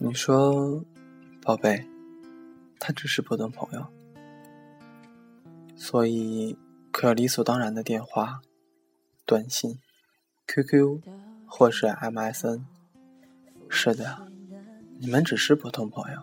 [0.00, 0.84] 你说，
[1.42, 1.84] 宝贝，
[2.78, 3.84] 他只是普通朋友，
[5.74, 6.56] 所以
[6.92, 8.40] 可理所当然的电话、
[9.26, 9.80] 短信、
[10.46, 11.00] QQ
[11.48, 12.62] 或是 MSN。
[13.68, 14.30] 是的，
[15.00, 16.20] 你们只是普通朋友，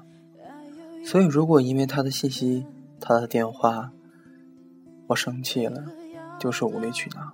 [1.04, 2.66] 所以如果因为他的信息、
[3.02, 3.92] 他的电话，
[5.08, 5.84] 我生气了，
[6.40, 7.34] 就是无理取闹。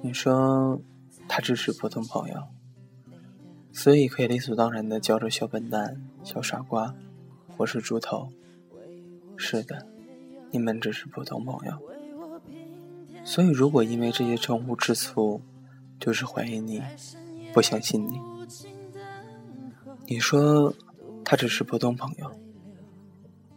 [0.00, 0.80] 你说，
[1.28, 2.53] 他只是普通朋友。
[3.74, 6.94] 所以可以理所当然的叫着小笨蛋、小傻瓜，
[7.48, 8.28] 或是猪头。
[9.36, 9.84] 是的，
[10.52, 11.76] 你们只是普通朋友。
[13.24, 15.42] 所以如果因为这些称呼吃醋，
[15.98, 16.80] 就是怀疑你，
[17.52, 18.20] 不相信你。
[20.06, 20.72] 你说
[21.24, 22.30] 他只是普通朋友，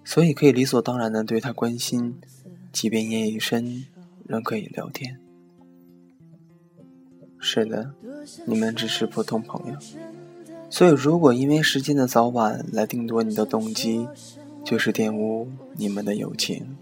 [0.04, 2.20] 所以可以理所当然的对他关心，
[2.72, 3.86] 即便夜已深，
[4.26, 5.20] 仍可以聊天。
[7.40, 7.94] 是的，
[8.48, 9.78] 你们只是普通朋友，
[10.70, 14.08] 所以如果因为时间的早晚来定夺你的动机，
[14.64, 16.78] 就是玷污你们的友情。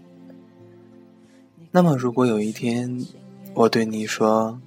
[1.70, 3.04] 那么，如果有一天
[3.54, 4.58] 我对你说，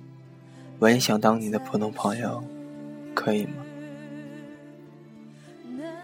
[0.79, 2.43] 我也想当你的普通朋友，
[3.13, 3.51] 可以吗？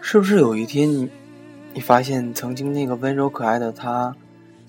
[0.00, 1.08] 是不是有一天你，
[1.74, 4.14] 你发现曾经那个温柔可爱的他，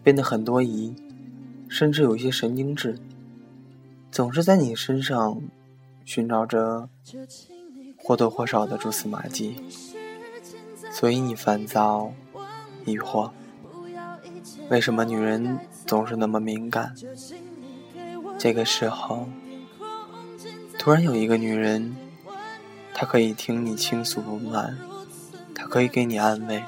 [0.04, 0.94] 变得很多疑，
[1.68, 2.98] 甚至有一些神经质？
[4.10, 5.42] 总是在你身上
[6.06, 6.88] 寻找着
[8.08, 9.62] 或多或少的蛛丝马迹，
[10.90, 12.14] 所以你烦躁、
[12.86, 13.32] 疑惑。
[14.70, 16.96] 为什么女人总是那么敏感？
[18.40, 19.28] 这个时候，
[20.80, 21.98] 突然有一个女人，
[22.94, 24.78] 她可以听你倾诉不满，
[25.54, 26.64] 她可以给你安慰，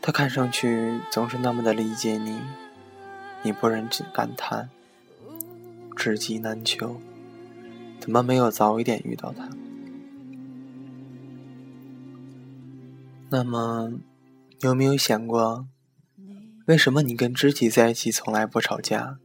[0.00, 2.38] 她看上去总是那么的理解你，
[3.42, 4.70] 你不忍感叹。
[5.96, 7.00] 知己难求，
[7.98, 9.48] 怎么没有早一点遇到她？
[13.32, 13.92] 那么，
[14.60, 15.68] 有没有想过，
[16.66, 19.18] 为什么你跟知己在一起从来不吵架，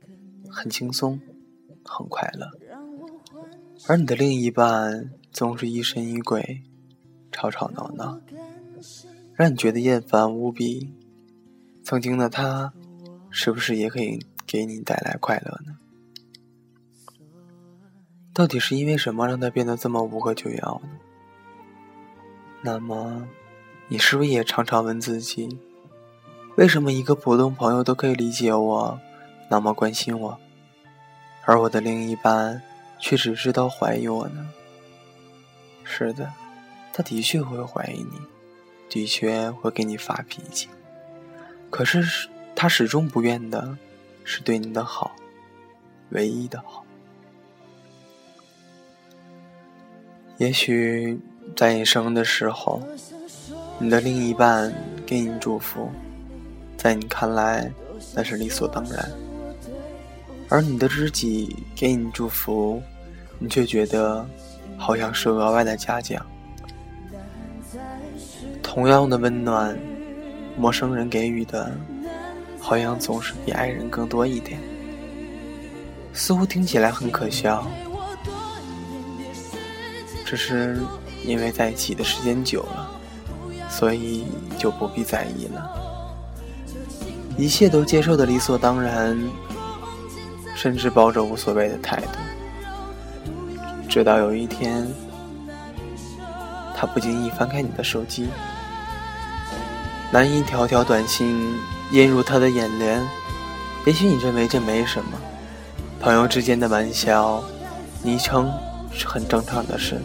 [0.47, 1.19] 很轻松，
[1.83, 2.51] 很快乐，
[3.87, 6.61] 而你的另一半总是疑神疑鬼，
[7.31, 8.21] 吵吵闹闹，
[9.33, 10.93] 让你觉得厌烦无比？
[11.83, 12.73] 曾经的他，
[13.31, 15.77] 是不是也可以给你带来快乐呢？
[18.33, 20.89] 到底是因为什么让他变得这么无可救药呢？
[22.61, 23.27] 那么，
[23.87, 25.59] 你是不是也常常问自己，
[26.55, 28.99] 为什么一个普通朋友都可以理解我，
[29.49, 30.39] 那么关心我，
[31.43, 32.61] 而我的另一半
[32.99, 34.49] 却只知道怀疑我呢？
[35.83, 36.33] 是的，
[36.91, 38.19] 他的确会怀疑你，
[38.89, 40.67] 的确会给你发脾气，
[41.69, 43.77] 可是他始终不愿的
[44.23, 45.15] 是对你的好，
[46.09, 46.83] 唯一的好。
[50.37, 51.19] 也许
[51.55, 52.81] 在你生的时候，
[53.77, 54.73] 你的另一半
[55.05, 55.89] 给你祝福，
[56.77, 57.69] 在你看来
[58.13, 59.05] 那是理所当然；
[60.49, 62.81] 而你的知己给你祝福，
[63.37, 64.25] 你却觉得
[64.77, 66.25] 好像是额外的嘉奖。
[68.63, 69.77] 同样的温暖，
[70.57, 71.71] 陌生人给予的，
[72.59, 74.59] 好像总是比爱人更多一点，
[76.13, 77.67] 似乎听起来很可笑。
[80.25, 80.79] 只是
[81.23, 82.94] 因为在一起的时间久了，
[83.77, 84.25] 所以
[84.57, 85.69] 就不必在意了，
[87.37, 89.19] 一切都接受的理所当然，
[90.55, 92.17] 甚至抱着无所谓的态度。
[93.89, 94.87] 直到有一天，
[96.73, 98.29] 他不经意翻开你的手机，
[100.09, 101.53] 那一条条短信
[101.91, 103.05] 映入他的眼帘。
[103.85, 105.11] 也许你认为这没什么，
[105.99, 107.43] 朋友之间的玩笑，
[108.01, 108.49] 昵称。
[108.97, 110.01] 是很正常的事。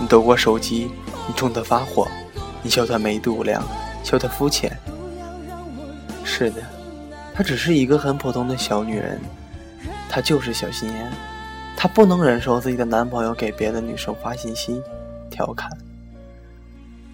[0.00, 0.90] 你夺过手机，
[1.28, 2.08] 你冲他发火，
[2.62, 3.62] 你笑他没度量，
[4.04, 4.76] 笑他肤浅。
[6.24, 6.62] 是的，
[7.34, 9.18] 她只是一个很普通的小女人，
[10.08, 11.10] 她就是小心眼，
[11.76, 14.80] 她不能忍受自己的男朋友给别的女生发信息，
[15.30, 15.70] 调侃。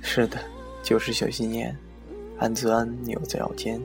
[0.00, 0.38] 是的，
[0.82, 1.76] 就是小心眼，
[2.38, 3.80] 暗钻牛角尖。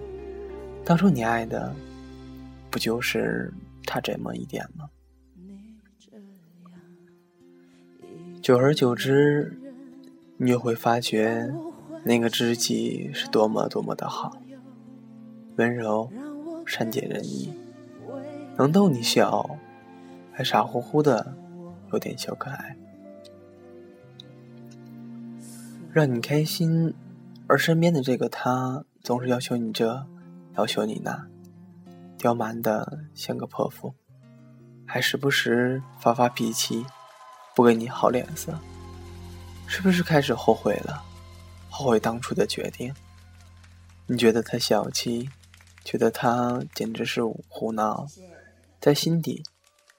[0.83, 1.73] 当初你爱的，
[2.69, 3.53] 不就是
[3.85, 4.89] 他这么一点吗？
[8.41, 9.55] 久而久之，
[10.43, 11.53] 你就会发觉，
[12.03, 14.41] 那个知己是多么多么的好，
[15.57, 16.09] 温柔、
[16.65, 17.53] 善解人意，
[18.57, 19.59] 能逗你笑，
[20.31, 21.35] 还傻乎乎的，
[21.93, 22.75] 有点小可爱，
[25.93, 26.91] 让你开心。
[27.45, 30.07] 而身边的这个他，总是要求你这，
[30.55, 31.27] 要求你那，
[32.17, 33.93] 刁蛮的像个泼妇，
[34.87, 36.83] 还时不时发发脾气。
[37.53, 38.57] 不给你好脸色，
[39.73, 41.01] 是不是开始后悔了？
[41.69, 42.93] 后悔当初的决定？
[44.05, 45.29] 你觉得他小气，
[45.85, 48.05] 觉得他简直是胡闹，
[48.81, 49.43] 在心底，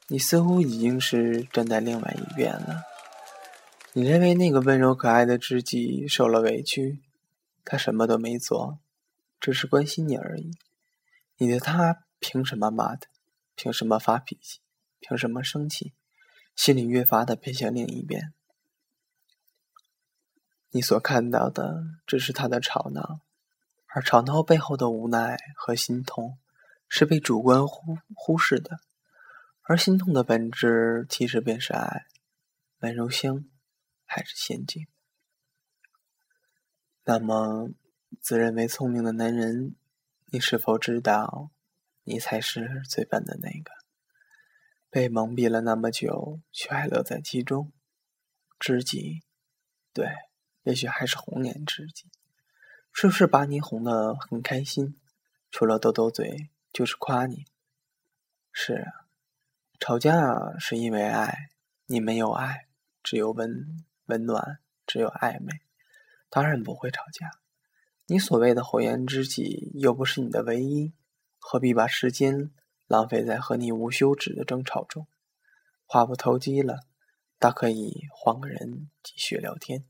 [0.08, 2.82] 你似乎已经是站在另外一边了。
[3.94, 7.00] 你认为那个温柔可爱的知己受了委屈，
[7.64, 8.78] 他什么都没做，
[9.40, 10.50] 只是关心你而已。
[11.38, 13.08] 你的他凭什么骂他？
[13.54, 14.60] 凭什么发脾气？
[15.00, 15.94] 凭什么生气？
[16.54, 18.34] 心里越发的偏向另一边。
[20.74, 23.20] 你所看到的只是他的吵闹，
[23.88, 26.38] 而吵闹背后的无奈和心痛，
[26.88, 28.80] 是被主观忽忽视的。
[29.64, 32.06] 而心痛的本质，其实便是爱，
[32.78, 33.44] 温柔乡，
[34.06, 34.86] 还是陷阱？
[37.04, 37.68] 那么，
[38.22, 39.76] 自认为聪明的男人，
[40.28, 41.50] 你是否知道，
[42.04, 43.70] 你才是最笨的那个？
[44.88, 47.70] 被蒙蔽了那么久，却还乐在其中，
[48.58, 49.22] 知己，
[49.92, 50.31] 对。
[50.64, 52.10] 也许还是红颜知己，
[52.92, 54.98] 是不是把你哄得很开心？
[55.50, 57.46] 除了斗斗嘴，就是夸你。
[58.52, 59.06] 是啊，
[59.80, 61.50] 吵架是因为爱，
[61.86, 62.68] 你没有爱，
[63.02, 65.62] 只有温温暖，只有暧昧，
[66.30, 67.30] 当然不会吵架。
[68.06, 70.92] 你所谓的红颜知己，又不是你的唯一，
[71.38, 72.50] 何必把时间
[72.86, 75.06] 浪费在和你无休止的争吵中？
[75.86, 76.80] 话不投机了，
[77.38, 79.84] 大可以换个人继续聊天。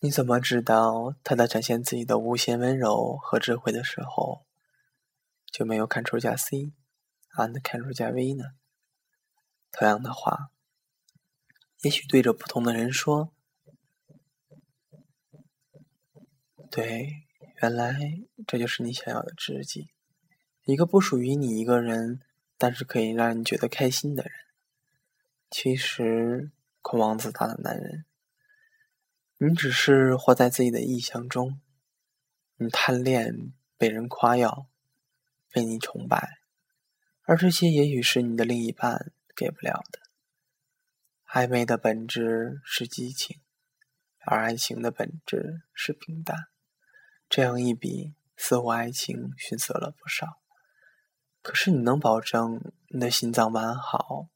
[0.00, 4.44] 你怎么知道他在展现自己的无限温柔和智慧的时候，
[5.50, 8.44] 就没有 Ctrl 加 C，and Ctrl 加 V 呢？
[9.72, 10.50] 同样的话，
[11.80, 13.32] 也许对着不同的人说，
[16.70, 17.24] 对，
[17.62, 17.98] 原来
[18.46, 19.90] 这就是你想要的知己，
[20.64, 22.20] 一个不属于你一个人，
[22.58, 24.32] 但是可以让你觉得开心的人。
[25.50, 26.50] 其实，
[26.82, 28.04] 狂妄自大的男人。
[29.38, 31.60] 你只是活在自己的臆想中，
[32.56, 34.66] 你贪恋被人夸耀，
[35.52, 36.38] 被你崇拜，
[37.24, 40.00] 而这些也许是你的另一半给不了的。
[41.28, 43.38] 暧昧的本质是激情，
[44.20, 46.46] 而爱情的本质是平淡。
[47.28, 50.40] 这样一比，似乎爱情逊色了不少。
[51.42, 54.28] 可是，你能保证你的心脏完好，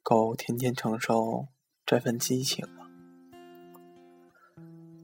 [0.00, 1.48] 够天天承受
[1.84, 2.81] 这份激情？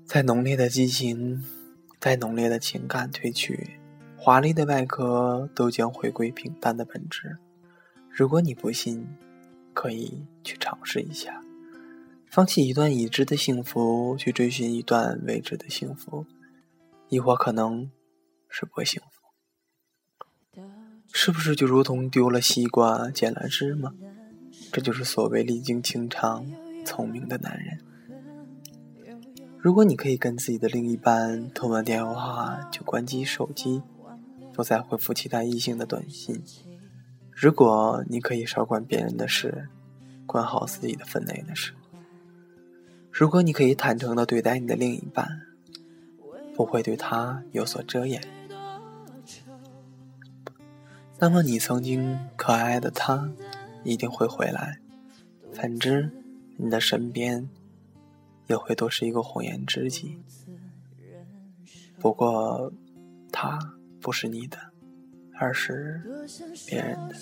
[0.09, 1.45] 再浓烈的激情，
[2.01, 3.79] 再浓烈的情感褪去，
[4.17, 7.37] 华丽的外壳都将回归平淡的本质。
[8.11, 9.07] 如果你不信，
[9.75, 11.45] 可以去尝试一下，
[12.31, 16.25] 放弃一段已知的幸福，去追寻一段未知的幸福，
[17.11, 17.91] 亦或可能
[18.49, 20.63] 是不幸福。
[21.13, 23.93] 是不是就如同丢了西瓜捡了芝麻？
[24.73, 26.51] 这就是所谓历经情场、
[26.87, 27.81] 聪明的男人。
[29.61, 33.83] 如果你可以跟自己的另一半通完电话就关机手机，
[34.53, 36.37] 不再回复其他异性的短信；
[37.33, 39.69] 如果你可以少管别人的事，
[40.27, 41.73] 管好自己的分内的事；
[43.11, 45.27] 如果你可以坦诚的对待你的另一半，
[46.55, 48.23] 不会对他有所遮掩，
[51.19, 53.29] 那么你曾经可爱的他
[53.83, 54.79] 一定会回来。
[55.53, 56.13] 反之，
[56.57, 57.49] 你的身边。
[58.49, 60.19] 也会都是一个红颜知己，
[61.99, 62.73] 不过
[63.31, 63.59] 他
[64.01, 64.57] 不是你的，
[65.39, 66.01] 而是
[66.67, 67.15] 别人的。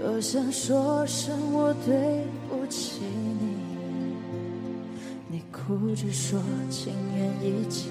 [0.00, 3.56] 多想说声我对不起你，
[5.28, 6.40] 你哭着说
[6.70, 7.90] 情缘已尽，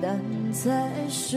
[0.00, 0.18] 但
[0.52, 1.36] 在是，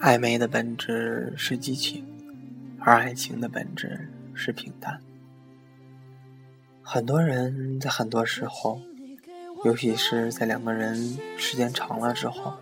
[0.00, 2.06] 暧昧的本质是激情，
[2.78, 4.98] 而爱情的本质是平淡。
[6.80, 8.80] 很多人在很多时候，
[9.62, 12.54] 尤其是在两个人时间长了之后，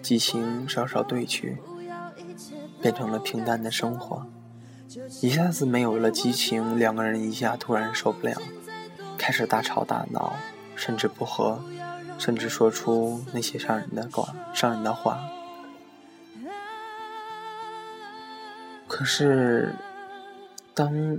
[0.00, 1.58] 激情稍稍褪去，
[2.80, 4.24] 变成了平淡的生活。
[5.20, 8.40] 一下子没有了激情，两个人一下突然受不了，
[9.18, 10.36] 开始大吵大闹，
[10.76, 11.64] 甚至不和，
[12.16, 15.20] 甚至说出那些伤人的话，伤人的话。
[19.00, 19.74] 可是，
[20.74, 21.18] 当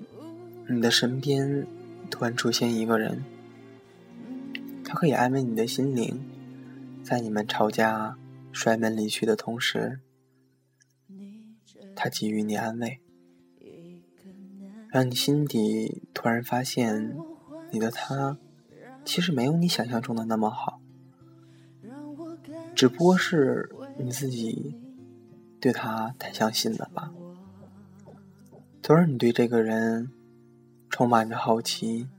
[0.70, 1.66] 你的身边
[2.12, 3.24] 突然出现一个人，
[4.86, 6.24] 他可以安慰你的心灵，
[7.04, 8.20] 在你们吵架、
[8.52, 10.00] 摔门离去的同时，
[11.96, 13.00] 他给予你安慰，
[14.90, 17.18] 让你心底突然发现，
[17.72, 18.38] 你的他
[19.04, 20.80] 其实没有你想象中的那么好。
[22.76, 24.76] 只不过是你自己
[25.60, 27.12] 对他太相信了吧？
[28.84, 30.12] 总是你对这个人
[30.90, 32.10] 充满着好奇，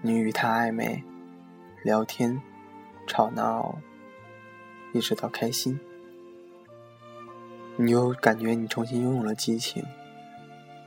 [0.00, 1.02] 你与他暧昧、
[1.82, 2.40] 聊天、
[3.08, 3.76] 吵闹，
[4.92, 5.80] 一直到开心，
[7.76, 9.84] 你又感觉你重新拥有了激情，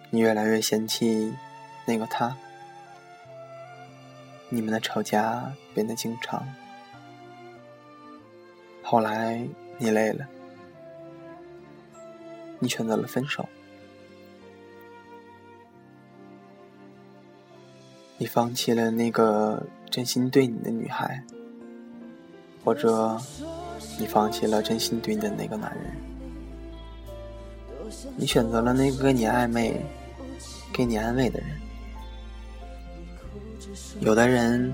[0.09, 1.33] 你越来越嫌弃
[1.85, 2.37] 那个他，
[4.47, 6.47] 你们的吵架变得经常。
[8.81, 9.45] 后来
[9.77, 10.25] 你累了，
[12.59, 13.45] 你选择了分手。
[18.17, 21.21] 你放弃了那个真心对你的女孩，
[22.63, 23.19] 或者
[23.99, 25.93] 你放弃了真心对你的那个男人，
[28.15, 29.81] 你选择了那个跟你暧昧、
[30.71, 31.49] 给你安慰的人。
[33.99, 34.73] 有的人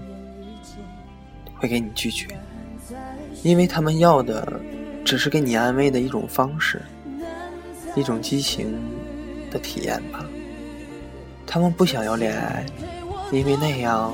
[1.55, 2.27] 会给你拒绝，
[3.41, 4.61] 因为他们要的
[5.03, 6.79] 只是给你安慰的一种方式，
[7.95, 8.79] 一种激情
[9.49, 10.23] 的体验吧。
[11.47, 12.63] 他们不想要恋爱。
[13.31, 14.13] 因为那样，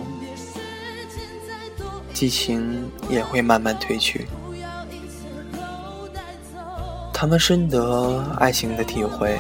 [2.14, 4.28] 激情也会慢慢褪去。
[7.12, 9.40] 他们深得爱情的体会，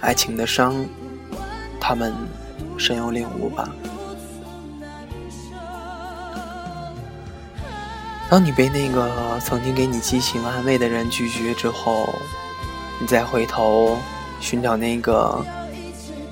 [0.00, 0.84] 爱情的伤，
[1.80, 2.14] 他们
[2.76, 3.66] 深有领悟吧。
[8.28, 12.14] 当你被那个曾经给你激情安慰的人拒绝之后，
[13.00, 13.96] 你再回头
[14.38, 15.42] 寻找那个。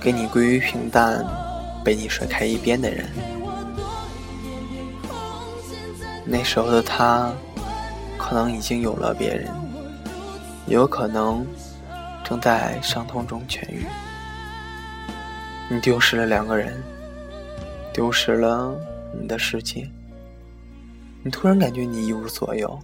[0.06, 1.26] 给你归于平淡，
[1.84, 3.06] 被你甩开一边的人，
[6.24, 7.32] 那时候的他，
[8.16, 9.52] 可能已经有了别人，
[10.68, 11.44] 也有可能
[12.22, 13.84] 正在伤痛中痊愈。
[15.68, 16.80] 你丢失了两个人，
[17.92, 18.78] 丢失了
[19.20, 19.90] 你的世界，
[21.24, 22.78] 你突然感觉你一无所有，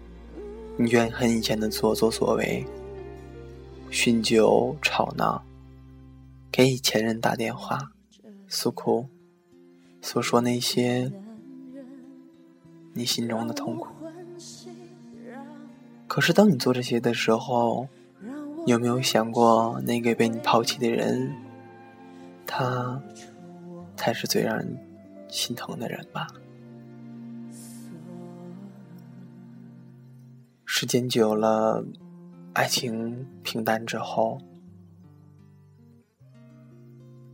[0.77, 2.67] 你怨恨以前的所作所为，
[3.93, 5.41] 酗酒吵闹。
[6.53, 7.93] 给以前人打电话，
[8.47, 9.09] 诉苦，
[10.03, 11.11] 诉说那些
[12.93, 13.89] 你心中的痛苦。
[16.07, 17.89] 可是当你做这些的时候，
[18.67, 21.35] 有没有想过那个被你抛弃的人，
[22.47, 23.03] 他
[23.97, 24.79] 才是最让人
[25.31, 26.27] 心疼的人吧？
[30.67, 31.83] 时间久了，
[32.53, 34.39] 爱情平淡之后。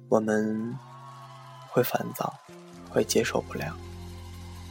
[0.08, 0.78] 我们
[1.70, 2.34] 会烦躁，
[2.88, 3.76] 会接受不了，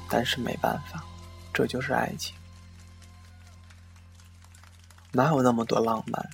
[0.09, 1.03] 但是没办法，
[1.53, 2.35] 这就是爱情。
[5.11, 6.29] 哪有那么多浪漫？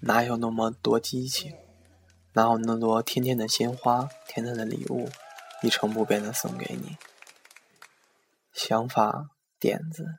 [0.00, 1.54] 哪有那么多激情？
[2.34, 5.08] 哪有那么多天天的鲜花、甜甜的礼物，
[5.62, 6.96] 一成不变的送给你？
[8.52, 10.18] 想法、点子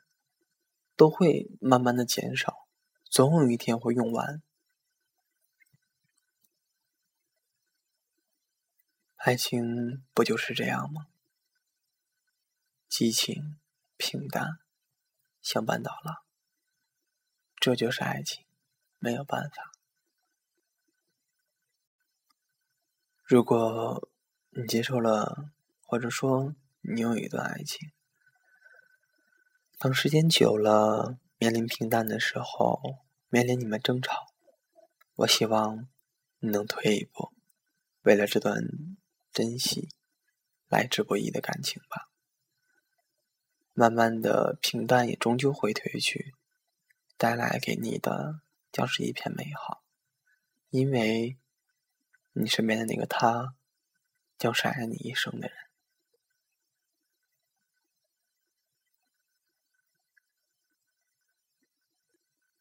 [0.96, 2.66] 都会慢慢的减少，
[3.08, 4.42] 总有一天会用完。
[9.24, 11.06] 爱情不就是这样吗？
[12.90, 13.58] 激情、
[13.96, 14.58] 平淡，
[15.40, 16.16] 相伴到老。
[17.56, 18.44] 这就是爱情，
[18.98, 19.72] 没有办法。
[23.22, 24.10] 如果
[24.50, 27.92] 你接受了，或者说你有一段爱情，
[29.78, 32.78] 当时间久了，面临平淡的时候，
[33.30, 34.26] 面临你们争吵，
[35.14, 35.88] 我希望
[36.40, 37.32] 你能退一步，
[38.02, 38.62] 为了这段。
[39.34, 39.88] 珍惜
[40.68, 42.08] 来之不易的感情吧，
[43.72, 46.36] 慢慢的平淡也终究会褪去，
[47.16, 49.82] 带来给你的将是一片美好，
[50.70, 51.36] 因为
[52.34, 53.56] 你身边的那个他，
[54.38, 55.56] 将是爱你一生的人。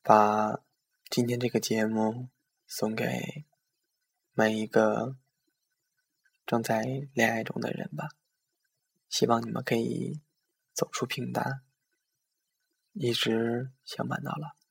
[0.01, 0.60] 把
[1.12, 2.30] 今天这个节目
[2.65, 3.46] 送给
[4.34, 5.15] 每一个。
[6.46, 6.84] 正在
[7.14, 8.10] 恋爱中的人吧，
[9.10, 10.22] 希望你们可以
[10.74, 11.62] 走出平淡，
[12.92, 14.62] 一直相伴到老。